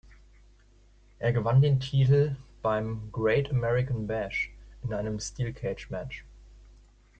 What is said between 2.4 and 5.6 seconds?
beim "Great American Bash" in einem Steel